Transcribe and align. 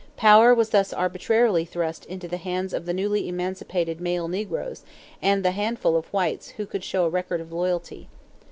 Power 0.17 0.55
was 0.55 0.71
thus 0.71 0.91
arbitrarily 0.91 1.63
thrust 1.63 2.05
into 2.07 2.27
the 2.27 2.37
hands 2.37 2.73
of 2.73 2.87
the 2.87 2.93
newly 2.95 3.29
emancipated 3.29 4.01
male 4.01 4.27
negroes 4.27 4.83
and 5.21 5.45
the 5.45 5.51
handful 5.51 5.95
of 5.95 6.07
whites 6.11 6.49
who 6.57 6.65
could 6.65 6.83
show 6.83 7.05
a 7.05 7.09
record 7.11 7.39
of 7.39 7.53
loyalty. 7.53 8.07